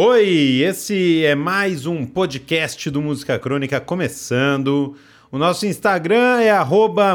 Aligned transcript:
Oi, 0.00 0.62
esse 0.62 1.24
é 1.24 1.34
mais 1.34 1.84
um 1.84 2.06
podcast 2.06 2.88
do 2.88 3.02
Música 3.02 3.36
Crônica 3.36 3.80
começando. 3.80 4.94
O 5.28 5.36
nosso 5.36 5.66
Instagram 5.66 6.38
é 6.40 6.52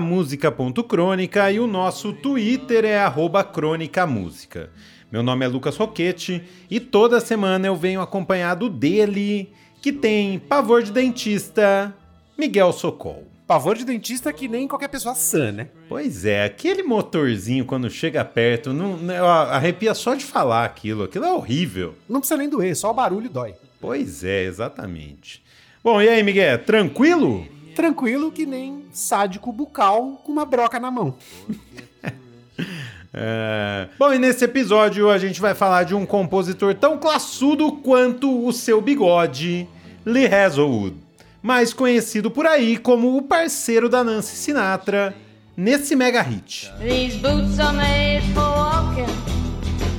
música.crônica 0.02 1.50
e 1.50 1.62
o 1.62 1.66
nosso 1.66 2.12
Twitter 2.12 2.84
é 2.84 2.98
crônicamúsica. 3.42 4.70
Meu 5.10 5.24
nome 5.24 5.46
é 5.46 5.48
Lucas 5.48 5.78
Roquete 5.78 6.44
e 6.70 6.78
toda 6.82 7.22
semana 7.22 7.66
eu 7.66 7.76
venho 7.78 8.02
acompanhado 8.02 8.68
dele, 8.68 9.54
que 9.82 9.94
tem 9.94 10.38
pavor 10.38 10.84
de 10.84 10.92
dentista, 10.92 11.96
Miguel 12.38 12.74
Socol. 12.74 13.33
Pavor 13.54 13.76
de 13.76 13.86
dentista 13.86 14.34
que 14.34 14.48
nem 14.48 14.68
qualquer 14.68 14.88
pessoa 14.88 15.14
sã, 15.14 15.52
né? 15.52 15.68
Pois 15.88 16.26
é, 16.26 16.44
aquele 16.44 16.82
motorzinho 16.82 17.66
quando 17.66 17.88
chega 17.88 18.26
perto, 18.26 18.74
não, 18.74 18.98
não, 18.98 19.28
arrepia 19.28 19.94
só 19.94 20.16
de 20.16 20.26
falar 20.26 20.66
aquilo, 20.66 21.04
aquilo 21.04 21.26
é 21.26 21.32
horrível. 21.32 21.94
Não 22.10 22.20
precisa 22.20 22.36
nem 22.36 22.50
doer, 22.50 22.76
só 22.76 22.90
o 22.90 22.96
barulho 22.96 23.30
dói. 23.30 23.54
Pois 23.80 24.24
é, 24.24 24.46
exatamente. 24.46 25.44
Bom, 25.84 26.02
e 26.02 26.10
aí, 26.10 26.24
Miguel, 26.24 26.66
tranquilo? 26.66 27.46
tranquilo 27.76 28.32
que 28.32 28.44
nem 28.44 28.86
sádico 28.92 29.52
bucal 29.52 30.20
com 30.26 30.32
uma 30.32 30.46
broca 30.46 30.80
na 30.80 30.90
mão. 30.90 31.16
É... 33.16 33.90
Bom, 34.00 34.12
e 34.12 34.18
nesse 34.18 34.44
episódio 34.44 35.08
a 35.12 35.20
gente 35.20 35.40
vai 35.40 35.54
falar 35.54 35.84
de 35.84 35.94
um 35.94 36.04
compositor 36.04 36.74
tão 36.74 36.98
classudo 36.98 37.72
quanto 37.74 38.48
o 38.48 38.52
seu 38.52 38.82
bigode, 38.82 39.70
Lee 40.04 40.26
Hazelwood, 40.26 41.03
mais 41.44 41.74
conhecido 41.74 42.32
por 42.32 42.48
aí 42.48 42.78
como 42.78 43.18
o 43.18 43.22
parceiro 43.22 43.90
da 43.90 44.02
Nancy 44.02 44.38
Sinatra 44.38 45.14
nesse 45.58 45.94
mega 45.94 46.22
hit. 46.22 46.72
These 46.80 47.18
boots 47.18 47.60
are 47.60 47.76
made 47.76 48.24
for 48.34 48.44
walking, 48.44 49.12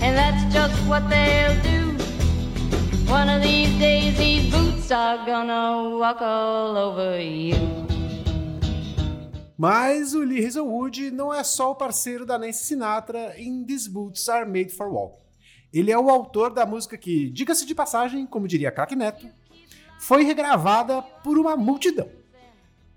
and 0.03 0.17
that's 0.17 0.43
just 0.51 0.75
what 0.89 1.07
they'll 1.09 1.61
do. 1.63 1.85
One 3.13 3.29
of 3.29 3.43
these 3.43 3.79
days 3.79 4.17
these 4.17 4.51
boots 4.51 4.91
are 4.91 5.19
gonna 5.27 5.99
walk 5.99 6.25
all 6.25 6.77
over 6.77 7.21
you. 7.21 7.85
Mas 9.57 10.15
o 10.15 10.21
Lee 10.21 10.45
Hazelwood 10.45 11.11
não 11.11 11.33
é 11.33 11.45
só 11.45 11.71
o 11.71 11.75
parceiro 11.77 12.25
da 12.25 12.39
Nancy 12.39 12.65
Sinatra 12.65 13.35
em 13.37 13.63
These 13.65 13.89
Boots 13.89 14.29
Are 14.29 14.49
Made 14.49 14.71
for 14.71 14.89
Walking. 14.89 15.23
Ele 15.73 15.93
é 15.93 15.99
o 15.99 16.09
autor 16.09 16.53
da 16.53 16.65
música 16.65 16.97
que, 16.97 17.31
diga-se 17.31 17.67
de 17.67 17.75
passagem, 17.75 18.27
como 18.27 18.49
diria 18.49 18.73
Crack 18.73 18.97
Neto, 18.97 19.29
foi 20.05 20.23
regravada 20.23 21.01
por 21.01 21.39
uma 21.39 21.57
multidão. 21.57 22.11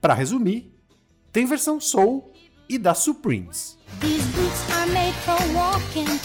Para 0.02 0.13
resumir, 0.13 0.77
tem 1.31 1.45
versão 1.45 1.80
soul 1.80 2.33
e 2.67 2.77
da 2.77 2.94
Supremes. 2.94 3.77
These 4.02 4.27
boots 4.36 4.69
are 4.73 4.91
made 4.91 5.16
for 5.23 5.39
walking, 5.55 6.19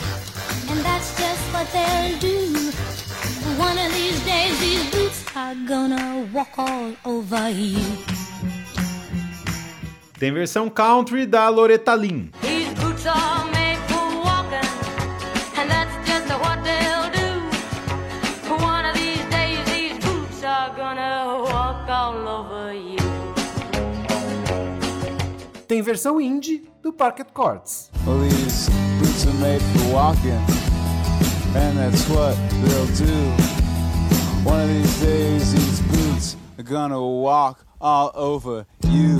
are 36.58 36.62
gonna 36.62 37.00
walk 37.00 37.64
all 37.80 38.12
over 38.14 38.66
you. 38.86 39.18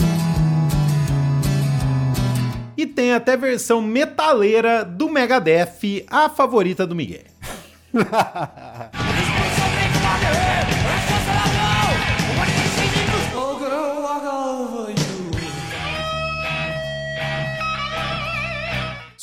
E 2.77 2.87
tem 2.87 3.13
até 3.13 3.37
versão 3.37 3.81
metaleira 3.81 4.85
do 4.85 5.09
Megadeth, 5.09 6.05
a 6.11 6.29
favorita 6.29 6.87
do 6.87 6.95
Miguel. 6.95 7.25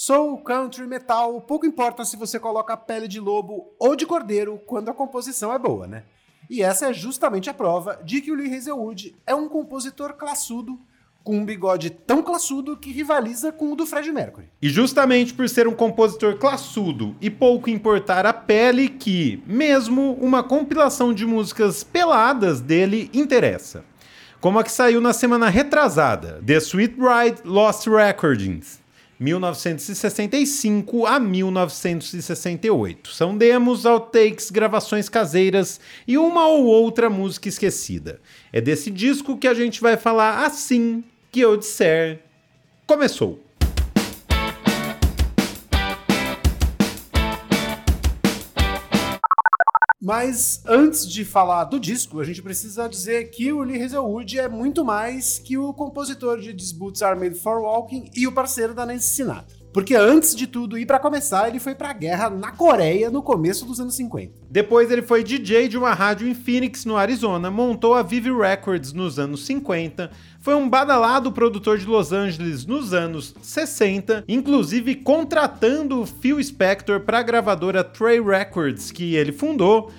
Soul, 0.09 0.39
country, 0.39 0.87
metal, 0.87 1.39
pouco 1.39 1.67
importa 1.67 2.03
se 2.03 2.17
você 2.17 2.39
coloca 2.39 2.75
pele 2.75 3.07
de 3.07 3.19
lobo 3.19 3.75
ou 3.77 3.95
de 3.95 4.07
cordeiro 4.07 4.59
quando 4.65 4.89
a 4.89 4.93
composição 4.95 5.53
é 5.53 5.59
boa, 5.59 5.85
né? 5.85 6.01
E 6.49 6.63
essa 6.63 6.87
é 6.87 6.93
justamente 6.93 7.47
a 7.47 7.53
prova 7.53 7.99
de 8.03 8.19
que 8.19 8.31
o 8.31 8.33
Lee 8.33 8.55
Hazelwood 8.55 9.15
é 9.27 9.35
um 9.35 9.47
compositor 9.47 10.13
classudo 10.13 10.79
com 11.23 11.37
um 11.37 11.45
bigode 11.45 11.91
tão 11.91 12.23
classudo 12.23 12.75
que 12.75 12.91
rivaliza 12.91 13.51
com 13.51 13.71
o 13.71 13.75
do 13.75 13.85
Fred 13.85 14.11
Mercury. 14.11 14.49
E 14.59 14.67
justamente 14.67 15.31
por 15.31 15.47
ser 15.47 15.67
um 15.67 15.75
compositor 15.75 16.39
classudo 16.39 17.15
e 17.21 17.29
pouco 17.29 17.69
importar 17.69 18.25
a 18.25 18.33
pele 18.33 18.89
que, 18.89 19.43
mesmo 19.45 20.13
uma 20.13 20.41
compilação 20.41 21.13
de 21.13 21.23
músicas 21.23 21.83
peladas 21.83 22.59
dele 22.59 23.11
interessa. 23.13 23.85
Como 24.41 24.57
a 24.57 24.63
que 24.63 24.71
saiu 24.71 25.01
na 25.01 25.13
semana 25.13 25.49
retrasada, 25.49 26.41
The 26.43 26.55
Sweet 26.55 26.95
Bride 26.95 27.41
Lost 27.43 27.85
Recordings, 27.85 28.78
1965 29.19 31.06
a 31.06 31.19
1968. 31.19 33.12
São 33.12 33.38
demos, 33.38 33.85
outtakes, 33.85 34.50
gravações 34.50 35.09
caseiras 35.09 35.80
e 36.07 36.18
uma 36.18 36.47
ou 36.47 36.66
outra 36.66 37.09
música 37.09 37.50
esquecida. 37.50 38.22
É 38.53 38.62
desse 38.62 38.90
disco 38.90 39.38
que 39.38 39.47
a 39.47 39.53
gente 39.53 39.81
vai 39.81 39.97
falar 39.97 40.46
assim 40.46 41.03
que 41.31 41.41
eu 41.41 41.57
disser 41.57 42.19
começou. 42.88 43.44
Mas 50.01 50.63
antes 50.65 51.05
de 51.05 51.25
falar 51.25 51.65
do 51.65 51.77
disco, 51.77 52.21
a 52.21 52.23
gente 52.23 52.41
precisa 52.41 52.87
dizer 52.87 53.29
que 53.31 53.51
o 53.51 53.61
Lee 53.61 53.83
Hazelwood 53.83 54.39
é 54.39 54.47
muito 54.47 54.85
mais 54.85 55.39
que 55.39 55.57
o 55.57 55.73
compositor 55.73 56.39
de 56.39 56.73
Boots 56.73 57.01
Are 57.01 57.19
Made 57.19 57.35
For 57.35 57.61
Walking 57.61 58.09
e 58.15 58.25
o 58.25 58.31
parceiro 58.31 58.73
da 58.73 58.85
Nancy 58.85 59.09
Sinatra. 59.09 59.58
Porque 59.72 59.96
antes 59.96 60.35
de 60.35 60.47
tudo, 60.47 60.80
e 60.80 60.85
para 60.85 60.97
começar, 60.97 61.47
ele 61.47 61.59
foi 61.59 61.75
pra 61.75 61.94
guerra 61.94 62.30
na 62.30 62.52
Coreia 62.52 63.12
no 63.12 63.22
começo 63.22 63.66
dos 63.66 63.80
anos 63.80 63.96
50. 63.96 64.34
Depois 64.50 64.90
ele 64.90 65.03
foi 65.03 65.24
DJ 65.24 65.68
de 65.68 65.78
uma 65.78 65.94
rádio 65.94 66.28
em 66.28 66.34
Phoenix, 66.34 66.85
no 66.85 66.97
Arizona, 66.97 67.52
montou 67.52 67.94
a 67.94 68.02
Vive 68.02 68.31
Records 68.31 68.94
nos 68.94 69.19
anos 69.19 69.46
50, 69.46 70.09
foi 70.41 70.56
um 70.56 70.68
badalado 70.68 71.31
produtor 71.31 71.78
de 71.78 71.85
Los 71.85 72.12
Angeles 72.12 72.66
nos 72.66 72.94
anos 72.94 73.35
60, 73.44 74.24
inclusive 74.28 74.96
contratando 74.96 76.03
Phil 76.06 76.41
Spector 76.41 77.01
para 77.01 77.19
a 77.19 77.24
gravadora 77.24 77.84
Trey 77.84 78.19
Records 78.19 78.91
que 78.91 79.16
ele 79.16 79.31
fundou, 79.31 79.91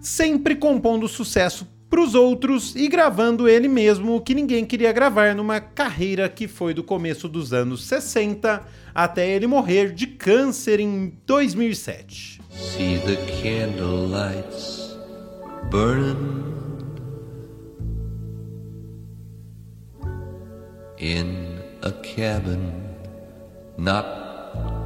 sempre 0.00 0.54
compondo 0.54 1.06
sucesso 1.06 1.66
para 1.90 2.00
os 2.00 2.14
outros 2.14 2.76
e 2.76 2.86
gravando 2.86 3.48
ele 3.48 3.66
mesmo 3.66 4.14
o 4.14 4.20
que 4.20 4.32
ninguém 4.32 4.64
queria 4.64 4.92
gravar 4.92 5.34
numa 5.34 5.60
carreira 5.60 6.28
que 6.28 6.46
foi 6.46 6.72
do 6.72 6.84
começo 6.84 7.28
dos 7.28 7.52
anos 7.52 7.84
60 7.84 8.62
até 8.94 9.28
ele 9.28 9.48
morrer 9.48 9.92
de 9.92 10.06
câncer 10.06 10.78
em 10.78 11.12
2007. 11.26 12.40
See 12.52 12.98
the 13.00 13.16
candlelights 13.42 14.96
burning 15.68 16.44
in 20.98 21.58
a 21.82 21.90
cabin 21.90 22.72
not 23.76 24.06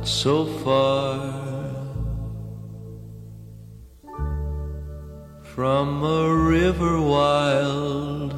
so 0.05 0.47
far 0.65 1.54
from 5.55 6.03
a 6.03 6.35
river 6.35 7.01
wild 7.01 8.35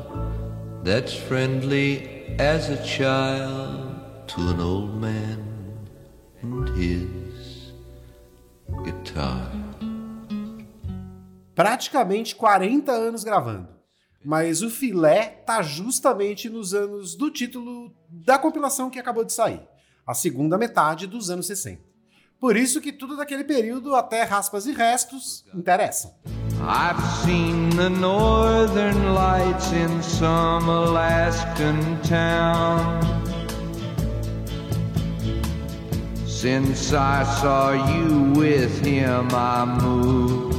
that's 0.84 1.14
friendly 1.14 2.36
as 2.38 2.68
a 2.68 2.76
child 2.84 4.28
to 4.28 4.38
an 4.50 4.60
old 4.60 5.00
man 5.00 5.42
and 6.42 6.68
his 6.78 7.72
guitar. 8.84 9.50
Praticamente 11.54 12.34
40 12.34 12.92
anos 12.92 13.24
gravando. 13.24 13.66
Mas 14.22 14.60
o 14.60 14.68
filé 14.68 15.42
tá 15.46 15.62
justamente 15.62 16.50
nos 16.50 16.74
anos 16.74 17.16
do 17.16 17.30
título 17.30 17.96
da 18.10 18.38
compilação 18.38 18.90
que 18.90 18.98
acabou 18.98 19.24
de 19.24 19.32
sair, 19.32 19.66
a 20.06 20.12
segunda 20.12 20.58
metade 20.58 21.06
dos 21.06 21.30
anos 21.30 21.46
60. 21.46 21.80
Por 22.38 22.58
isso 22.58 22.78
que 22.78 22.92
tudo 22.92 23.16
daquele 23.16 23.44
período, 23.44 23.94
até 23.94 24.22
raspas 24.22 24.66
e 24.66 24.72
restos, 24.72 25.46
interessa. 25.54 26.14
I've 26.60 27.02
seen 27.24 27.70
the 27.70 27.90
northern 27.90 29.14
lights 29.14 29.72
in 29.72 30.02
some 30.02 30.68
Alaskan 30.68 32.00
town. 32.02 33.02
Since 36.26 36.92
I 36.92 37.24
saw 37.40 37.72
you 37.92 38.32
with 38.32 38.84
him, 38.84 39.28
I 39.32 39.64
moved 39.82 40.56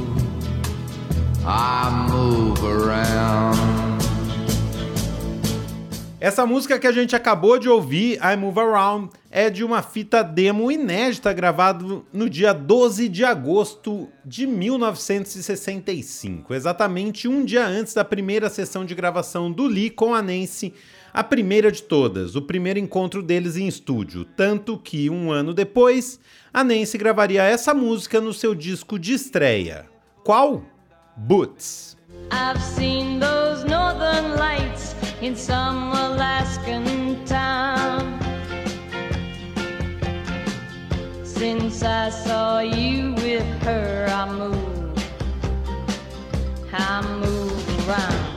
I 1.50 2.06
move 2.12 2.62
around. 2.62 3.77
Essa 6.20 6.44
música 6.44 6.80
que 6.80 6.86
a 6.86 6.90
gente 6.90 7.14
acabou 7.14 7.60
de 7.60 7.68
ouvir, 7.68 8.18
I 8.20 8.36
Move 8.36 8.58
Around, 8.58 9.10
é 9.30 9.48
de 9.48 9.62
uma 9.62 9.82
fita 9.82 10.24
demo 10.24 10.68
inédita 10.68 11.32
gravada 11.32 12.02
no 12.12 12.28
dia 12.28 12.52
12 12.52 13.08
de 13.08 13.24
agosto 13.24 14.08
de 14.24 14.44
1965, 14.44 16.52
exatamente 16.52 17.28
um 17.28 17.44
dia 17.44 17.64
antes 17.64 17.94
da 17.94 18.04
primeira 18.04 18.50
sessão 18.50 18.84
de 18.84 18.96
gravação 18.96 19.52
do 19.52 19.68
Lee 19.68 19.90
com 19.90 20.12
a 20.12 20.20
Nancy, 20.20 20.74
a 21.14 21.22
primeira 21.22 21.70
de 21.70 21.84
todas, 21.84 22.34
o 22.34 22.42
primeiro 22.42 22.80
encontro 22.80 23.22
deles 23.22 23.56
em 23.56 23.68
estúdio, 23.68 24.24
tanto 24.24 24.76
que 24.76 25.08
um 25.08 25.30
ano 25.30 25.54
depois, 25.54 26.18
a 26.52 26.64
Nancy 26.64 26.98
gravaria 26.98 27.44
essa 27.44 27.72
música 27.72 28.20
no 28.20 28.34
seu 28.34 28.56
disco 28.56 28.98
de 28.98 29.12
estreia. 29.12 29.86
Qual? 30.24 30.64
Boots. 31.16 31.96
I've 32.32 32.60
seen 32.60 33.20
those 33.20 33.64
northern 33.64 34.36
lights 34.36 34.57
in 35.20 35.34
some 35.34 35.92
Alaskan 35.92 37.24
town. 37.24 38.18
Since 41.24 41.82
I 41.82 42.10
saw 42.10 42.60
you 42.60 43.14
with 43.14 43.46
her, 43.64 44.06
I 44.08 44.30
move, 44.30 45.04
I 46.72 47.02
move 47.20 47.88
around. 47.88 48.28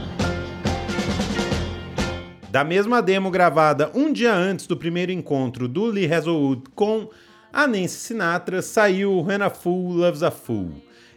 Da 2.52 2.64
mesma 2.64 3.02
demo 3.02 3.30
gravada 3.30 3.92
um 3.94 4.12
dia 4.12 4.34
antes 4.34 4.68
do 4.68 4.76
primeiro 4.76 5.12
encontro 5.12 5.68
do 5.68 5.86
Lee 5.86 6.12
Hazelwood 6.12 6.64
com 6.76 7.10
a 7.54 7.66
Nancy 7.66 7.98
Sinatra, 7.98 8.62
saiu 8.62 9.24
When 9.24 9.42
a 9.42 9.50
Fool 9.50 9.94
Loves 9.94 10.24
a 10.24 10.32
Fool, 10.32 10.72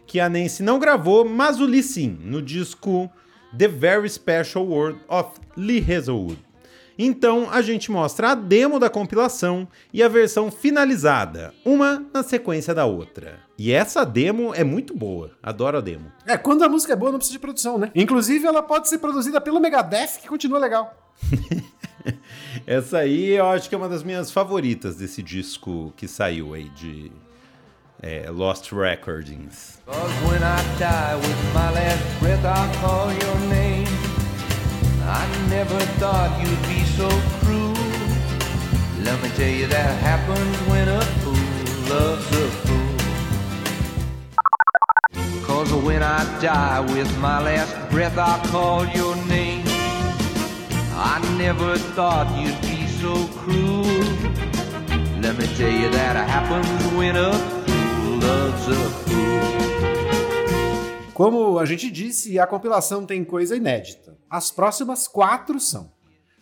que 0.05 0.19
a 0.19 0.29
Nancy 0.29 0.63
não 0.63 0.79
gravou, 0.79 1.25
mas 1.27 1.59
o 1.59 1.65
Lee 1.65 1.83
sim, 1.83 2.17
no 2.21 2.41
disco 2.41 3.09
The 3.57 3.67
Very 3.67 4.09
Special 4.09 4.65
World 4.65 4.99
of 5.07 5.39
Lee 5.55 5.79
Hazelwood. 5.79 6.39
Então 6.97 7.49
a 7.51 7.61
gente 7.61 7.91
mostra 7.91 8.31
a 8.31 8.35
demo 8.35 8.79
da 8.79 8.89
compilação 8.89 9.67
e 9.93 10.01
a 10.01 10.07
versão 10.07 10.49
finalizada, 10.49 11.53
uma 11.63 12.05
na 12.13 12.23
sequência 12.23 12.73
da 12.73 12.85
outra. 12.85 13.39
E 13.57 13.71
essa 13.71 14.05
demo 14.05 14.53
é 14.53 14.63
muito 14.63 14.95
boa, 14.95 15.31
adoro 15.43 15.77
a 15.77 15.81
demo. 15.81 16.11
É, 16.25 16.37
quando 16.37 16.63
a 16.63 16.69
música 16.69 16.93
é 16.93 16.95
boa 16.95 17.11
não 17.11 17.19
precisa 17.19 17.37
de 17.37 17.41
produção, 17.41 17.77
né? 17.77 17.91
Inclusive 17.93 18.45
ela 18.45 18.63
pode 18.63 18.87
ser 18.87 18.97
produzida 18.97 19.41
pelo 19.41 19.59
Megadeth 19.59 20.19
que 20.21 20.27
continua 20.27 20.59
legal. 20.59 21.13
essa 22.65 22.99
aí 22.99 23.31
eu 23.31 23.45
acho 23.47 23.67
que 23.67 23.75
é 23.75 23.77
uma 23.77 23.89
das 23.89 24.03
minhas 24.03 24.31
favoritas 24.31 24.95
desse 24.95 25.21
disco 25.21 25.93
que 25.95 26.07
saiu 26.07 26.53
aí 26.53 26.69
de 26.69 27.11
é, 28.01 28.29
Lost 28.29 28.71
Recordings. 28.71 29.79
when 30.27 30.43
I 30.43 30.61
die 30.79 31.15
with 31.15 31.53
my 31.53 31.71
last 31.71 32.19
breath 32.19 32.45
I'll 32.45 32.73
call 32.81 33.11
your 33.11 33.39
name. 33.49 33.87
I 35.07 35.25
never 35.49 35.79
thought 35.99 36.31
you'd 36.41 36.61
be 36.67 36.83
so 36.97 37.07
cruel. 37.41 37.73
Let 39.03 39.21
me 39.21 39.29
tell 39.37 39.49
you 39.49 39.67
that 39.67 39.99
happens 40.01 40.57
when 40.69 40.87
a 40.87 41.01
fool 41.21 41.35
loves 41.89 42.31
a 42.31 42.47
fool. 42.65 42.95
Cause 45.45 45.71
when 45.73 46.01
I 46.01 46.23
die 46.41 46.79
with 46.79 47.17
my 47.19 47.39
last 47.41 47.75
breath 47.91 48.17
I'll 48.17 48.43
call 48.47 48.85
your 48.87 49.15
name. 49.27 49.63
I 50.97 51.19
never 51.37 51.77
thought 51.77 52.27
you'd 52.41 52.59
be 52.61 52.87
so 52.87 53.13
cruel. 53.39 53.83
Let 55.21 55.37
me 55.37 55.47
tell 55.55 55.71
you 55.71 55.89
that 55.91 56.15
happens 56.15 56.93
when 56.93 57.15
a 57.15 57.31
Como 61.13 61.57
a 61.57 61.65
gente 61.65 61.89
disse, 61.89 62.37
a 62.37 62.45
compilação 62.45 63.05
tem 63.05 63.23
coisa 63.23 63.55
inédita. 63.55 64.17
As 64.29 64.51
próximas 64.51 65.07
quatro 65.07 65.59
são. 65.61 65.89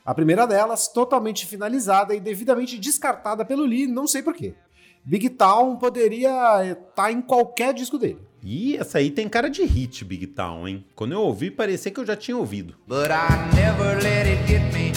A 0.04 0.16
primeira 0.16 0.48
delas, 0.48 0.88
totalmente 0.88 1.46
finalizada 1.46 2.16
e 2.16 2.20
devidamente 2.20 2.80
descartada 2.80 3.46
pelo 3.46 3.64
Lee, 3.64 3.86
não 3.86 4.08
sei 4.08 4.24
porquê. 4.24 4.56
Big 5.06 5.30
Town 5.30 5.76
poderia 5.76 6.72
estar 6.72 6.94
tá 6.96 7.12
em 7.12 7.22
qualquer 7.22 7.74
disco 7.74 7.98
dele. 8.00 8.20
E 8.42 8.76
essa 8.76 8.98
aí 8.98 9.12
tem 9.12 9.30
cara 9.30 9.50
de 9.50 9.64
hit, 9.64 10.04
Big 10.04 10.28
Town, 10.28 10.68
hein? 10.68 10.86
Quando 10.96 11.12
eu 11.12 11.22
ouvi, 11.22 11.52
parecia 11.52 11.92
que 11.92 12.00
eu 12.00 12.06
já 12.06 12.16
tinha 12.16 12.36
ouvido. 12.36 12.76
But 12.88 13.12
I 13.12 13.56
never 13.56 14.02
let 14.04 14.28
it 14.28 14.48
get 14.48 14.74
me, 14.74 14.92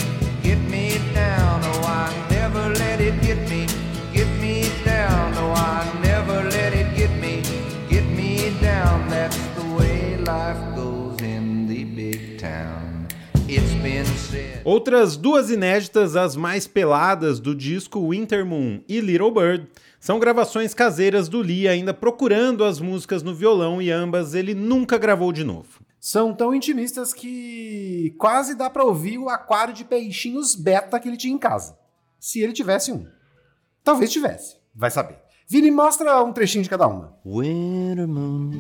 Outras 14.66 15.16
duas 15.16 15.48
inéditas, 15.48 16.16
as 16.16 16.34
mais 16.34 16.66
peladas 16.66 17.38
do 17.38 17.54
disco 17.54 18.10
Winter 18.10 18.44
Moon 18.44 18.80
e 18.88 18.98
Little 18.98 19.30
Bird, 19.30 19.68
são 20.00 20.18
gravações 20.18 20.74
caseiras 20.74 21.28
do 21.28 21.40
Lee 21.40 21.68
ainda 21.68 21.94
procurando 21.94 22.64
as 22.64 22.80
músicas 22.80 23.22
no 23.22 23.32
violão 23.32 23.80
e 23.80 23.92
ambas 23.92 24.34
ele 24.34 24.54
nunca 24.54 24.98
gravou 24.98 25.30
de 25.30 25.44
novo. 25.44 25.68
São 26.00 26.34
tão 26.34 26.52
intimistas 26.52 27.14
que 27.14 28.12
quase 28.18 28.56
dá 28.56 28.68
para 28.68 28.82
ouvir 28.82 29.18
o 29.18 29.28
aquário 29.28 29.72
de 29.72 29.84
peixinhos 29.84 30.56
beta 30.56 30.98
que 30.98 31.06
ele 31.06 31.16
tinha 31.16 31.32
em 31.32 31.38
casa. 31.38 31.78
Se 32.18 32.40
ele 32.40 32.52
tivesse 32.52 32.90
um. 32.90 33.06
Talvez 33.84 34.10
tivesse, 34.10 34.56
vai 34.74 34.90
saber. 34.90 35.18
Vini, 35.48 35.70
mostra 35.70 36.20
um 36.24 36.32
trechinho 36.32 36.64
de 36.64 36.70
cada 36.70 36.88
uma. 36.88 37.16
Winter 37.24 38.08
moon, 38.08 38.50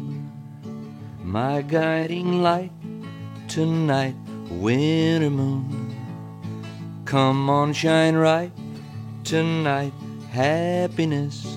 my 1.24 1.60
guiding 1.68 2.42
light 2.42 2.72
tonight. 3.52 4.16
Winter 4.62 5.28
moon, 5.28 5.64
come 7.06 7.48
on, 7.48 7.72
shine 7.72 8.16
right 8.16 8.52
tonight. 9.24 9.92
Happiness 10.30 11.56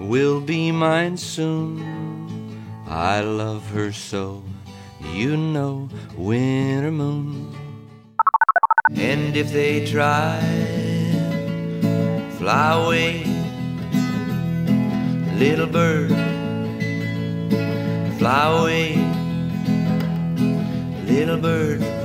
will 0.00 0.40
be 0.40 0.72
mine 0.72 1.16
soon. 1.16 2.62
I 2.88 3.20
love 3.20 3.68
her 3.70 3.92
so, 3.92 4.42
you 5.12 5.36
know, 5.36 5.88
winter 6.16 6.90
moon. 6.90 7.54
And 8.96 9.36
if 9.36 9.52
they 9.52 9.84
try, 9.84 10.40
fly 12.38 12.84
away 12.84 13.30
little 15.40 15.66
bird, 15.66 16.10
fly 18.18 18.60
away, 18.60 18.96
little 21.06 21.38
bird, 21.38 21.99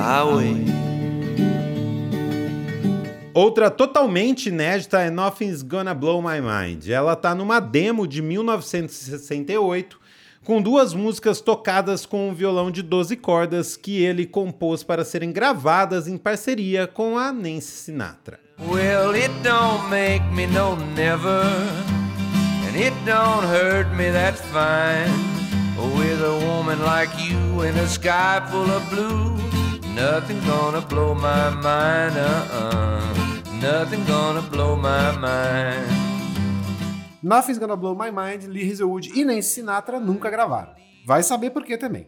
away. 0.00 0.64
Outra 3.32 3.70
totalmente 3.70 4.48
inédita 4.48 5.00
é 5.00 5.10
Nothing's 5.10 5.62
Gonna 5.62 5.94
Blow 5.94 6.20
My 6.20 6.40
Mind. 6.40 6.88
Ela 6.88 7.14
tá 7.14 7.34
numa 7.34 7.60
demo 7.60 8.06
de 8.06 8.20
1968 8.20 10.00
com 10.44 10.60
duas 10.60 10.94
músicas 10.94 11.40
tocadas 11.40 12.04
com 12.04 12.28
um 12.28 12.34
violão 12.34 12.70
de 12.70 12.82
12 12.82 13.16
cordas 13.16 13.76
que 13.76 14.02
ele 14.02 14.26
compôs 14.26 14.82
para 14.82 15.04
serem 15.04 15.30
gravadas 15.30 16.08
em 16.08 16.16
parceria 16.16 16.86
com 16.86 17.16
a 17.16 17.32
Nancy 17.32 17.62
Sinatra. 17.62 18.40
Well, 18.58 19.14
it 19.14 19.32
don't 19.42 19.88
make 19.88 20.24
me 20.34 20.46
no 20.46 20.76
never, 20.94 21.44
and 22.66 22.76
it 22.76 22.94
don't 23.06 23.44
hurt 23.46 23.88
me, 23.96 24.10
that's 24.10 24.40
fine. 24.52 25.08
With 25.96 26.22
a 26.22 26.46
woman 26.46 26.82
like 26.84 27.10
you 27.18 27.62
in 27.62 27.74
a 27.78 27.86
sky 27.86 28.42
full 28.50 28.70
of 28.70 28.84
blue, 28.90 29.49
nothing 29.94 30.40
gonna 30.46 30.80
blow 30.80 31.14
my 31.14 31.50
mind, 31.50 32.16
uh-uh. 32.16 33.00
Nothing 33.60 34.04
gonna 34.06 34.42
blow 34.42 34.76
my 34.76 35.12
mind. 35.18 36.10
Nothing's 37.22 37.58
Gonna 37.58 37.76
Blow 37.76 37.94
My 37.94 38.10
Mind, 38.10 38.44
Lee 38.48 38.66
Hazelwood 38.70 39.12
e 39.14 39.24
Nancy 39.26 39.50
Sinatra 39.50 40.00
nunca 40.00 40.30
gravaram. 40.30 40.72
Vai 41.04 41.22
saber 41.22 41.50
por 41.50 41.64
que 41.64 41.76
também. 41.76 42.06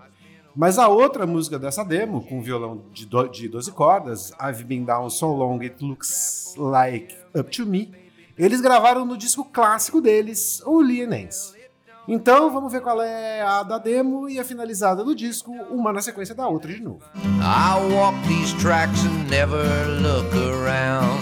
Mas 0.57 0.79
a 0.79 0.89
outra 0.89 1.27
música 1.27 1.59
dessa 1.59 1.85
demo, 1.85 2.27
com 2.27 2.41
violão 2.41 2.87
de, 2.93 3.05
do, 3.05 3.27
de 3.29 3.47
12 3.47 3.73
cordas, 3.73 4.33
I've 4.41 4.65
Been 4.65 4.85
Down 4.85 5.11
So 5.11 5.27
Long 5.27 5.61
It 5.61 5.85
Looks 5.85 6.55
Like 6.57 7.15
Up 7.39 7.51
To 7.51 7.67
Me, 7.67 7.93
eles 8.39 8.63
gravaram 8.63 9.05
no 9.05 9.17
disco 9.19 9.45
clássico 9.45 10.01
deles, 10.01 10.63
o 10.65 10.81
Lee 10.81 11.07
Nance. 11.07 11.62
Então 12.09 12.53
vamos 12.53 12.73
ver 12.73 12.81
qual 12.81 13.01
é 13.01 13.43
a 13.43 13.63
da 13.63 13.79
demo 13.79 14.29
e 14.29 14.39
a 14.39 14.45
finalizada 14.45 15.05
do 15.05 15.15
disco, 15.15 15.53
uma 15.71 15.93
na 15.93 16.03
sequência 16.03 16.35
da 16.35 16.49
outra 16.49 16.73
de 16.73 16.83
novo. 16.83 17.01
I 17.15 17.95
walk 17.95 18.17
these 18.27 18.53
tracks 18.61 19.05
and 19.05 19.31
never 19.31 19.63
look 20.01 20.35
around. 20.35 21.21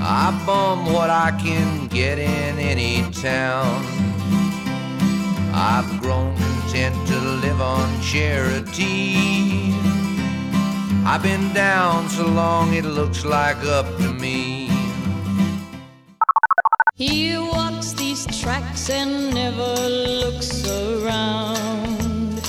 I 0.00 0.32
bum 0.44 0.92
what 0.92 1.10
I 1.10 1.32
can 1.42 1.88
get 1.88 2.18
in 2.18 2.58
any 2.58 3.02
town. 3.12 3.82
I've 5.54 6.00
grown 6.00 6.34
content 6.36 6.96
to 7.06 7.18
live 7.40 7.60
on 7.60 7.88
charity. 8.02 9.72
I've 11.06 11.22
been 11.22 11.52
down 11.52 12.08
so 12.08 12.26
long 12.26 12.74
it 12.74 12.84
looks 12.84 13.24
like 13.24 13.64
up 13.64 13.86
to 13.98 14.12
me. 14.12 14.70
He 16.96 17.36
walks 17.36 17.83
tracks 18.26 18.90
and 18.90 19.34
never 19.34 19.74
looks 19.88 20.68
around. 20.68 22.40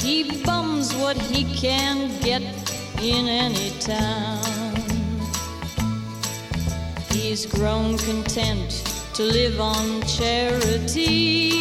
He 0.00 0.42
bums 0.42 0.94
what 0.94 1.16
he 1.16 1.44
can 1.54 2.08
get 2.20 2.42
in 3.00 3.28
any 3.28 3.70
town. 3.80 4.42
He's 7.10 7.46
grown 7.46 7.98
content 7.98 8.70
to 9.14 9.22
live 9.22 9.60
on 9.60 10.02
charity. 10.02 11.52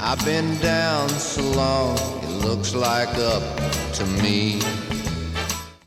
I've 0.00 0.24
been 0.24 0.58
down 0.60 1.08
so 1.08 1.42
long, 1.42 1.98
it 2.22 2.44
looks 2.46 2.74
like 2.74 3.14
up 3.18 3.42
to 3.94 4.06
me. 4.22 4.60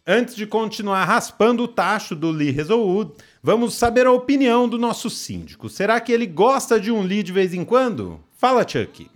Antes 0.06 0.36
de 0.36 0.48
continuar 0.48 1.06
raspando 1.06 1.62
o 1.62 1.68
tacho 1.68 2.16
do 2.16 2.32
Lee 2.32 2.60
Hazelwood, 2.60 3.12
vamos 3.44 3.76
saber 3.76 4.08
a 4.08 4.12
opinião 4.12 4.68
do 4.68 4.76
nosso 4.76 5.12
síndico. 5.12 5.70
Será 5.70 6.02
que 6.02 6.12
ele 6.12 6.26
gosta 6.26 6.80
de 6.80 6.92
um 6.92 7.04
Lee 7.04 7.22
de 7.22 7.32
vez 7.32 7.54
em 7.54 7.64
quando? 7.64 8.20
Fala, 8.36 8.68
Chuck. 8.68 9.12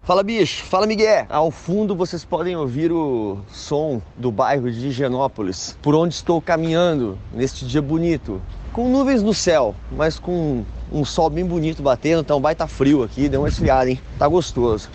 Fala 0.00 0.22
bicho, 0.22 0.62
fala 0.66 0.86
Miguel. 0.86 1.26
Ao 1.28 1.50
fundo 1.50 1.96
vocês 1.96 2.24
podem 2.24 2.54
ouvir 2.54 2.92
o 2.92 3.40
som 3.48 4.00
do 4.16 4.30
bairro 4.30 4.70
de 4.70 4.86
Higienópolis, 4.86 5.76
por 5.82 5.96
onde 5.96 6.14
estou 6.14 6.40
caminhando 6.40 7.18
neste 7.32 7.66
dia 7.66 7.82
bonito. 7.82 8.40
Com 8.72 8.88
nuvens 8.88 9.24
no 9.24 9.34
céu, 9.34 9.74
mas 9.90 10.20
com 10.20 10.64
um 10.92 11.04
sol 11.04 11.28
bem 11.28 11.44
bonito 11.44 11.82
batendo, 11.82 12.20
então 12.20 12.40
vai 12.40 12.54
tá 12.54 12.68
frio 12.68 13.02
aqui, 13.02 13.28
deu 13.28 13.40
uma 13.40 13.48
esfriada, 13.48 13.90
hein? 13.90 14.00
Tá 14.20 14.28
gostoso. 14.28 14.88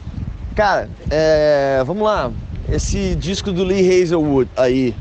Cara, 0.56 0.90
é... 1.12 1.84
vamos 1.86 2.04
lá. 2.04 2.32
Esse 2.72 3.16
disco 3.16 3.52
do 3.52 3.64
Lee 3.64 4.02
Hazelwood 4.04 4.50
aí. 4.56 4.94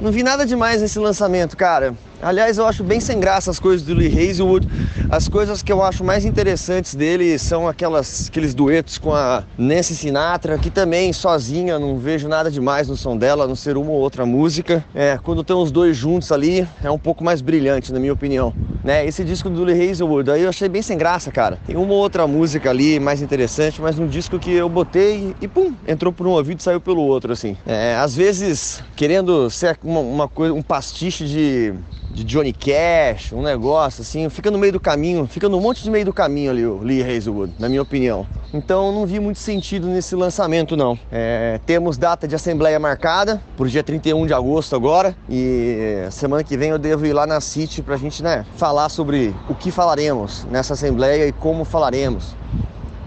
Não 0.00 0.10
vi 0.10 0.22
nada 0.22 0.46
demais 0.46 0.80
nesse 0.80 0.98
lançamento, 0.98 1.54
cara. 1.54 1.94
Aliás, 2.22 2.56
eu 2.56 2.66
acho 2.66 2.82
bem 2.82 3.00
sem 3.00 3.20
graça 3.20 3.50
as 3.50 3.58
coisas 3.58 3.86
do 3.86 3.94
Lee 3.94 4.08
Hazelwood. 4.08 4.66
As 5.10 5.28
coisas 5.28 5.62
que 5.62 5.70
eu 5.70 5.82
acho 5.82 6.02
mais 6.02 6.24
interessantes 6.24 6.94
dele 6.94 7.38
são 7.38 7.68
aquelas, 7.68 8.28
aqueles 8.28 8.54
duetos 8.54 8.96
com 8.96 9.14
a 9.14 9.44
Nancy 9.58 9.94
Sinatra, 9.94 10.58
que 10.58 10.70
também 10.70 11.12
sozinha 11.12 11.78
não 11.78 11.98
vejo 11.98 12.26
nada 12.26 12.50
demais 12.50 12.88
no 12.88 12.96
som 12.96 13.16
dela, 13.16 13.44
a 13.44 13.48
não 13.48 13.56
ser 13.56 13.76
uma 13.76 13.90
ou 13.90 13.98
outra 13.98 14.24
música. 14.24 14.82
É, 14.94 15.18
quando 15.22 15.44
tem 15.44 15.56
os 15.56 15.70
dois 15.70 15.96
juntos 15.96 16.32
ali, 16.32 16.66
é 16.82 16.90
um 16.90 16.98
pouco 16.98 17.22
mais 17.22 17.42
brilhante, 17.42 17.92
na 17.92 18.00
minha 18.00 18.12
opinião. 18.12 18.54
Né? 18.82 19.06
Esse 19.06 19.24
disco 19.24 19.50
do 19.50 19.64
Lee 19.64 19.90
Hazelwood 19.90 20.30
aí 20.30 20.42
eu 20.42 20.48
achei 20.48 20.68
bem 20.68 20.82
sem 20.82 20.96
graça, 20.96 21.30
cara. 21.30 21.58
Tem 21.66 21.76
uma 21.76 21.92
ou 21.92 21.98
outra 21.98 22.26
música 22.26 22.70
ali 22.70 22.98
mais 22.98 23.20
interessante, 23.20 23.80
mas 23.80 23.98
um 23.98 24.06
disco 24.06 24.38
que 24.38 24.52
eu 24.52 24.68
botei 24.68 25.34
e 25.40 25.46
pum, 25.46 25.74
entrou 25.86 26.12
por 26.12 26.26
um 26.26 26.30
ouvido 26.30 26.60
e 26.60 26.62
saiu 26.62 26.80
pelo 26.80 27.02
outro, 27.02 27.32
assim. 27.32 27.56
É, 27.66 27.96
às 27.96 28.14
vezes, 28.14 28.82
querendo 28.96 29.50
ser 29.50 29.78
uma, 29.82 30.00
uma 30.00 30.28
coisa, 30.28 30.54
um 30.54 30.62
pastiche 30.62 31.24
de 31.26 31.74
de 32.10 32.24
Johnny 32.24 32.52
Cash, 32.52 33.32
um 33.32 33.42
negócio 33.42 34.02
assim, 34.02 34.28
fica 34.28 34.50
no 34.50 34.58
meio 34.58 34.72
do 34.72 34.80
caminho, 34.80 35.26
fica 35.26 35.48
no 35.48 35.60
monte 35.60 35.82
de 35.82 35.90
meio 35.90 36.04
do 36.04 36.12
caminho 36.12 36.50
ali 36.50 36.66
o 36.66 36.78
Lee 36.82 37.02
Hazelwood, 37.02 37.54
na 37.58 37.68
minha 37.68 37.82
opinião. 37.82 38.26
Então 38.52 38.92
não 38.92 39.06
vi 39.06 39.20
muito 39.20 39.38
sentido 39.38 39.86
nesse 39.86 40.16
lançamento 40.16 40.76
não. 40.76 40.98
É, 41.10 41.60
temos 41.64 41.96
data 41.96 42.26
de 42.26 42.34
assembleia 42.34 42.78
marcada 42.78 43.40
por 43.56 43.68
dia 43.68 43.82
31 43.82 44.26
de 44.26 44.34
agosto 44.34 44.74
agora 44.74 45.14
e 45.28 46.06
semana 46.10 46.42
que 46.42 46.56
vem 46.56 46.70
eu 46.70 46.78
devo 46.78 47.06
ir 47.06 47.12
lá 47.12 47.26
na 47.26 47.40
City 47.40 47.82
pra 47.82 47.96
gente 47.96 48.22
né, 48.22 48.44
falar 48.56 48.88
sobre 48.88 49.34
o 49.48 49.54
que 49.54 49.70
falaremos 49.70 50.44
nessa 50.50 50.74
assembleia 50.74 51.28
e 51.28 51.32
como 51.32 51.64
falaremos. 51.64 52.34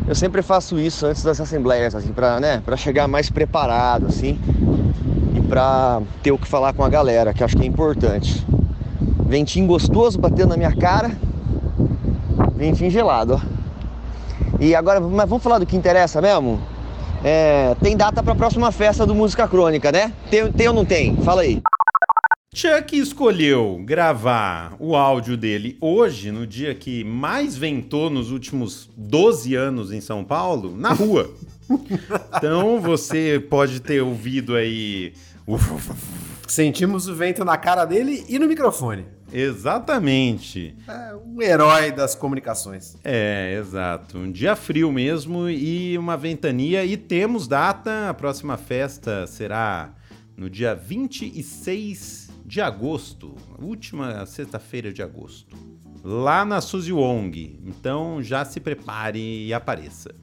Eu 0.06 0.16
sempre 0.16 0.42
faço 0.42 0.78
isso 0.78 1.06
antes 1.06 1.24
das 1.24 1.40
assembleias, 1.40 1.96
assim, 1.96 2.12
para 2.12 2.38
né, 2.40 2.62
pra 2.66 2.76
chegar 2.76 3.08
mais 3.08 3.30
preparado, 3.30 4.08
assim, 4.08 4.38
e 5.34 5.42
para 5.42 6.02
ter 6.22 6.34
o 6.34 6.38
que 6.38 6.48
falar 6.48 6.74
com 6.74 6.84
a 6.84 6.90
galera, 6.90 7.34
que 7.34 7.42
acho 7.42 7.56
que 7.56 7.64
é 7.64 7.66
importante. 7.66 8.46
Ventinho 9.34 9.66
gostoso 9.66 10.20
batendo 10.20 10.50
na 10.50 10.58
minha 10.58 10.76
cara. 10.76 11.18
Ventinho 12.56 12.92
gelado, 12.92 13.34
ó. 13.34 14.60
E 14.60 14.76
agora, 14.76 15.00
mas 15.00 15.28
vamos 15.28 15.44
falar 15.44 15.58
do 15.58 15.66
que 15.66 15.76
interessa 15.76 16.22
mesmo? 16.22 16.62
É, 17.24 17.76
tem 17.82 17.98
data 17.98 18.22
para 18.22 18.34
a 18.34 18.36
próxima 18.36 18.72
festa 18.72 19.08
do 19.08 19.16
Música 19.16 19.48
Crônica, 19.48 19.92
né? 19.92 20.14
Tem, 20.30 20.52
tem 20.52 20.68
ou 20.68 20.74
não 20.76 20.86
tem? 20.86 21.18
Fala 21.24 21.42
aí. 21.42 21.64
Chuck 22.54 22.96
escolheu 22.96 23.82
gravar 23.84 24.76
o 24.78 24.96
áudio 24.96 25.36
dele 25.36 25.80
hoje, 25.82 26.32
no 26.32 26.46
dia 26.46 26.76
que 26.76 27.04
mais 27.04 27.58
ventou 27.58 28.12
nos 28.12 28.30
últimos 28.30 28.88
12 28.96 29.56
anos 29.56 29.92
em 29.92 30.00
São 30.00 30.24
Paulo, 30.24 30.78
na 30.78 30.94
rua. 30.94 31.32
então 32.38 32.80
você 32.80 33.44
pode 33.50 33.80
ter 33.80 34.00
ouvido 34.00 34.56
aí 34.56 35.12
Sentimos 36.48 37.08
o 37.08 37.16
vento 37.16 37.44
na 37.44 37.58
cara 37.58 37.84
dele 37.84 38.24
e 38.30 38.38
no 38.38 38.48
microfone. 38.48 39.06
Exatamente. 39.34 40.76
É 40.88 41.16
um 41.16 41.42
herói 41.42 41.92
das 41.92 42.16
comunicações. 42.16 42.96
É, 43.04 43.58
exato. 43.60 44.18
Um 44.18 44.32
dia 44.32 44.56
frio 44.56 44.92
mesmo 44.92 45.50
e 45.50 45.98
uma 45.98 46.16
ventania. 46.16 46.86
E 46.86 46.96
temos 46.96 47.48
data. 47.48 48.10
A 48.10 48.14
próxima 48.14 48.56
festa 48.58 49.26
será 49.28 49.94
no 50.38 50.50
dia 50.50 50.76
26 50.76 52.30
de 52.46 52.62
agosto, 52.62 53.36
última 53.60 54.26
sexta-feira 54.26 54.92
de 54.92 55.02
agosto, 55.02 55.56
lá 56.04 56.44
na 56.44 56.62
Suzy 56.62 56.92
Wong. 56.92 57.60
Então 57.66 58.22
já 58.22 58.44
se 58.46 58.60
prepare 58.60 59.48
e 59.48 59.54
apareça. 59.54 60.14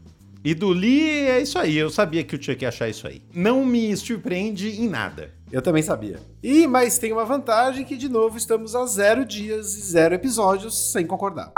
E 0.43 0.55
do 0.55 0.69
Lee 0.71 1.26
é 1.26 1.43
isso 1.43 1.59
aí, 1.59 1.76
eu 1.76 1.90
sabia 1.90 2.25
que 2.25 2.35
eu 2.35 2.38
tinha 2.38 2.57
que 2.57 2.64
achar 2.64 2.88
isso 2.88 3.07
aí. 3.07 3.23
Não 3.35 3.64
me 3.64 3.95
surpreende 3.97 4.81
em 4.81 4.88
nada. 4.88 5.35
Eu 5.52 5.61
também 5.61 5.83
sabia. 5.83 6.21
E, 6.42 6.66
mas 6.66 6.99
tem 6.99 7.12
uma 7.12 7.25
vantagem 7.25 7.85
que, 7.85 7.97
de 7.97 8.09
novo, 8.09 8.38
estamos 8.38 8.76
a 8.76 8.87
zero 8.87 9.25
dias 9.25 9.75
e 9.75 9.80
zero 9.80 10.14
episódios 10.14 10.92
sem 10.92 11.04
concordar. 11.04 11.52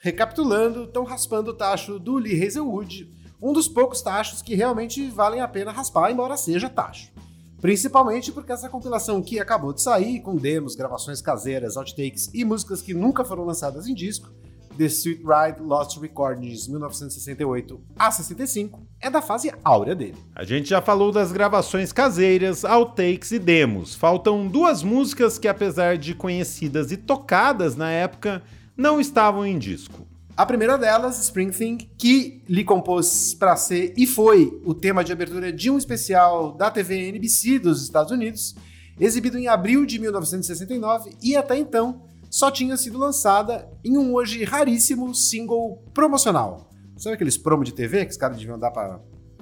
Recapitulando, 0.00 0.84
estão 0.84 1.04
raspando 1.04 1.52
o 1.52 1.54
tacho 1.54 1.98
do 1.98 2.16
Lee 2.16 2.44
Hazelwood, 2.44 3.08
um 3.40 3.52
dos 3.52 3.68
poucos 3.68 4.02
tachos 4.02 4.42
que 4.42 4.56
realmente 4.56 5.08
valem 5.10 5.40
a 5.40 5.46
pena 5.46 5.70
raspar, 5.70 6.10
embora 6.10 6.36
seja 6.36 6.68
tacho. 6.68 7.12
Principalmente 7.60 8.32
porque 8.32 8.52
essa 8.52 8.68
compilação 8.68 9.22
que 9.22 9.38
acabou 9.38 9.72
de 9.72 9.80
sair, 9.80 10.20
com 10.20 10.36
demos, 10.36 10.74
gravações 10.74 11.22
caseiras, 11.22 11.76
outtakes 11.76 12.28
e 12.34 12.44
músicas 12.44 12.82
que 12.82 12.92
nunca 12.92 13.24
foram 13.24 13.44
lançadas 13.44 13.86
em 13.86 13.94
disco, 13.94 14.28
The 14.76 14.86
Sweet 14.86 15.22
Ride 15.22 15.60
Lost 15.60 15.98
Recordings 15.98 16.66
1968 16.68 17.80
a 17.96 18.10
65 18.10 18.86
é 19.00 19.08
da 19.08 19.22
fase 19.22 19.52
áurea 19.62 19.94
dele. 19.94 20.16
A 20.34 20.44
gente 20.44 20.68
já 20.68 20.82
falou 20.82 21.12
das 21.12 21.30
gravações 21.30 21.92
caseiras, 21.92 22.64
outtakes 22.64 23.30
e 23.30 23.38
demos. 23.38 23.94
Faltam 23.94 24.48
duas 24.48 24.82
músicas 24.82 25.38
que, 25.38 25.46
apesar 25.46 25.96
de 25.96 26.14
conhecidas 26.14 26.90
e 26.90 26.96
tocadas 26.96 27.76
na 27.76 27.90
época, 27.90 28.42
não 28.76 29.00
estavam 29.00 29.46
em 29.46 29.58
disco. 29.58 30.06
A 30.36 30.44
primeira 30.44 30.76
delas, 30.76 31.20
Spring 31.20 31.50
Thing, 31.50 31.78
que 31.96 32.42
lhe 32.48 32.64
compôs 32.64 33.34
para 33.34 33.54
ser 33.54 33.94
e 33.96 34.04
foi 34.04 34.60
o 34.64 34.74
tema 34.74 35.04
de 35.04 35.12
abertura 35.12 35.52
de 35.52 35.70
um 35.70 35.78
especial 35.78 36.50
da 36.52 36.72
TV 36.72 37.08
NBC 37.08 37.60
dos 37.60 37.80
Estados 37.80 38.10
Unidos, 38.10 38.56
exibido 38.98 39.38
em 39.38 39.46
abril 39.46 39.86
de 39.86 40.00
1969 40.00 41.12
e 41.22 41.36
até 41.36 41.56
então 41.56 42.02
só 42.34 42.50
tinha 42.50 42.76
sido 42.76 42.98
lançada 42.98 43.70
em 43.84 43.96
um 43.96 44.12
hoje 44.12 44.42
raríssimo 44.42 45.14
single 45.14 45.84
promocional. 45.94 46.68
Sabe 46.96 47.14
aqueles 47.14 47.38
promo 47.38 47.62
de 47.62 47.72
TV 47.72 48.04
que 48.04 48.10
os 48.10 48.16
caras 48.16 48.36
deviam 48.36 48.58
dar 48.58 48.72
pra 48.72 48.98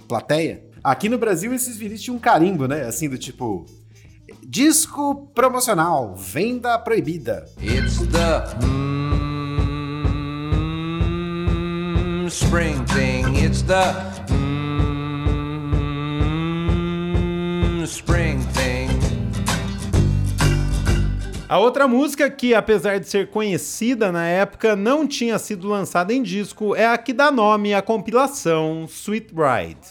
plateia? 0.07 0.63
Aqui 0.85 1.09
no 1.09 1.17
Brasil 1.17 1.55
esses 1.55 1.79
vinis 1.79 2.03
tinham 2.03 2.19
um 2.19 2.21
carimbo, 2.21 2.69
né? 2.69 2.83
Assim 2.83 3.09
do 3.09 3.17
tipo. 3.17 3.65
Disco 4.47 5.27
promocional, 5.35 6.15
venda 6.15 6.79
proibida. 6.79 7.47
It's 7.63 7.97
the 8.09 8.45
mm, 8.63 9.47
spring 12.27 12.85
thing. 12.85 13.43
It's 13.43 13.63
the 13.63 13.95
mm, 17.81 17.85
spring 17.85 18.52
a 21.53 21.59
outra 21.59 21.87
música 21.87 22.31
que, 22.31 22.55
apesar 22.55 22.99
de 22.99 23.07
ser 23.07 23.29
conhecida 23.29 24.11
na 24.11 24.27
época, 24.27 24.75
não 24.75 25.07
tinha 25.07 25.39
sido 25.39 25.69
lançada 25.69 26.11
em 26.15 26.23
disco 26.23 26.75
é 26.75 26.87
a 26.87 26.97
que 26.97 27.13
dá 27.13 27.31
nome 27.31 27.75
à 27.75 27.83
compilação 27.83 28.87
Sweet 28.89 29.35
Ride. 29.35 29.87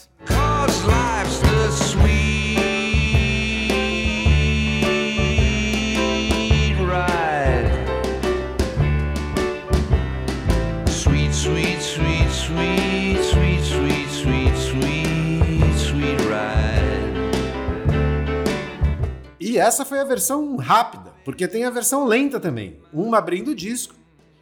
E 19.38 19.58
essa 19.58 19.84
foi 19.84 20.00
a 20.00 20.04
versão 20.04 20.56
rápida 20.56 21.01
porque 21.24 21.48
tem 21.48 21.64
a 21.64 21.70
versão 21.70 22.04
lenta 22.04 22.38
também, 22.40 22.80
uma 22.92 23.18
abrindo 23.18 23.52
o 23.52 23.54
disco 23.54 23.94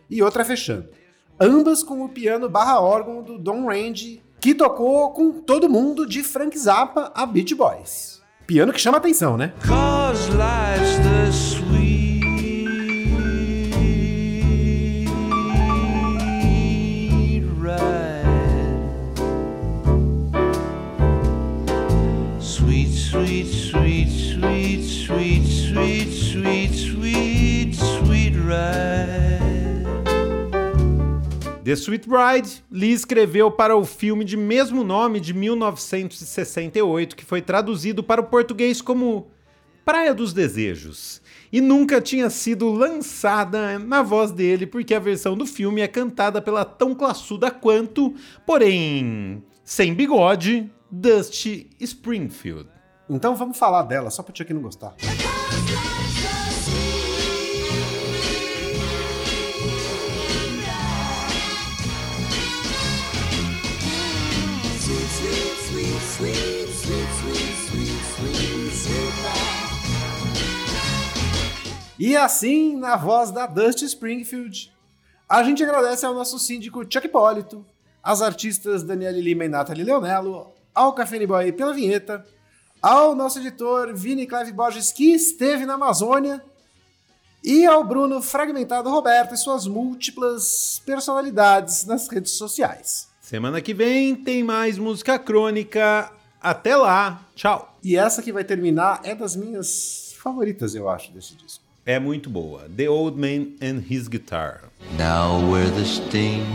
e 0.08 0.22
outra 0.22 0.44
fechando. 0.44 0.88
Ambas 1.38 1.82
com 1.82 2.04
o 2.04 2.08
piano 2.08 2.48
barra 2.48 2.80
órgão 2.80 3.22
do 3.22 3.38
Don 3.38 3.66
Range, 3.66 4.22
que 4.40 4.54
tocou 4.54 5.10
com 5.12 5.32
todo 5.32 5.68
mundo 5.68 6.06
de 6.06 6.22
Frank 6.22 6.58
Zappa 6.58 7.12
a 7.14 7.24
Beach 7.24 7.54
Boys. 7.54 8.20
Piano 8.46 8.72
que 8.72 8.80
chama 8.80 8.98
atenção, 8.98 9.36
né? 9.36 9.52
The 31.62 31.72
Sweet 31.72 32.08
Bride, 32.08 32.64
Lee 32.70 32.92
escreveu 32.92 33.50
para 33.50 33.76
o 33.76 33.84
filme 33.84 34.24
de 34.24 34.34
mesmo 34.34 34.82
nome 34.82 35.20
de 35.20 35.34
1968, 35.34 37.14
que 37.14 37.24
foi 37.24 37.42
traduzido 37.42 38.02
para 38.02 38.22
o 38.22 38.24
português 38.24 38.80
como 38.80 39.26
Praia 39.84 40.14
dos 40.14 40.32
Desejos, 40.32 41.20
e 41.52 41.60
nunca 41.60 42.00
tinha 42.00 42.30
sido 42.30 42.70
lançada 42.72 43.78
na 43.78 44.02
voz 44.02 44.32
dele, 44.32 44.66
porque 44.66 44.94
a 44.94 45.00
versão 45.00 45.36
do 45.36 45.44
filme 45.44 45.82
é 45.82 45.88
cantada 45.88 46.40
pela 46.40 46.64
tão 46.64 46.94
classuda 46.94 47.50
quanto, 47.50 48.14
porém 48.46 49.42
sem 49.62 49.92
bigode, 49.92 50.72
Dusty 50.90 51.68
Springfield. 51.78 52.68
Então 53.08 53.36
vamos 53.36 53.58
falar 53.58 53.82
dela, 53.82 54.10
só 54.10 54.22
pra 54.22 54.34
Chuck 54.34 54.52
não 54.54 54.62
gostar. 54.62 54.94
E 72.00 72.16
assim, 72.16 72.78
na 72.78 72.96
voz 72.96 73.30
da 73.30 73.46
Dusty 73.46 73.84
Springfield, 73.84 74.72
a 75.28 75.42
gente 75.42 75.62
agradece 75.62 76.06
ao 76.06 76.14
nosso 76.14 76.38
síndico 76.38 76.82
Chuck 76.90 77.06
Hipólito, 77.06 77.62
às 78.02 78.22
artistas 78.22 78.82
Daniele 78.82 79.20
Lima 79.20 79.44
e 79.44 79.48
Nathalie 79.48 79.84
Leonello, 79.84 80.50
ao 80.74 80.94
Café 80.94 81.26
Boy 81.26 81.52
pela 81.52 81.74
vinheta, 81.74 82.24
ao 82.80 83.14
nosso 83.14 83.38
editor 83.38 83.94
Vini 83.94 84.26
Clive 84.26 84.50
Borges, 84.50 84.90
que 84.90 85.12
esteve 85.12 85.66
na 85.66 85.74
Amazônia, 85.74 86.42
e 87.44 87.66
ao 87.66 87.84
Bruno 87.84 88.22
Fragmentado 88.22 88.88
Roberto 88.88 89.34
e 89.34 89.36
suas 89.36 89.66
múltiplas 89.66 90.80
personalidades 90.86 91.84
nas 91.84 92.08
redes 92.08 92.32
sociais. 92.32 93.08
Semana 93.20 93.60
que 93.60 93.74
vem 93.74 94.16
tem 94.16 94.42
mais 94.42 94.78
música 94.78 95.18
crônica. 95.18 96.10
Até 96.40 96.74
lá, 96.74 97.26
tchau. 97.34 97.76
E 97.84 97.94
essa 97.94 98.22
que 98.22 98.32
vai 98.32 98.42
terminar 98.42 99.02
é 99.04 99.14
das 99.14 99.36
minhas 99.36 100.14
favoritas, 100.18 100.74
eu 100.74 100.88
acho, 100.88 101.12
desse 101.12 101.34
disco. 101.34 101.69
É 101.90 101.98
muito 101.98 102.30
boa. 102.30 102.68
The 102.68 102.88
Old 102.88 103.18
Man 103.18 103.56
and 103.60 103.82
His 103.90 104.06
Guitar. 104.06 104.60
Now 104.96 105.40
where 105.50 105.68
the 105.68 105.84
sting 105.84 106.46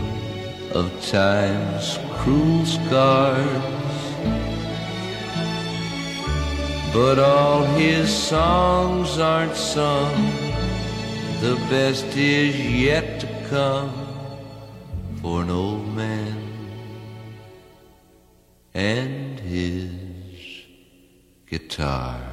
of 0.72 0.90
time's 1.10 1.98
cruel 2.22 2.64
scars 2.64 3.46
But 6.94 7.18
all 7.18 7.64
his 7.76 8.08
songs 8.08 9.18
aren't 9.18 9.54
sung 9.54 10.14
The 11.42 11.56
best 11.68 12.06
is 12.16 12.56
yet 12.56 13.20
to 13.20 13.26
come 13.50 13.92
For 15.20 15.42
an 15.42 15.50
old 15.50 15.94
man 15.94 16.34
and 18.72 19.38
his 19.40 19.90
guitar 21.46 22.25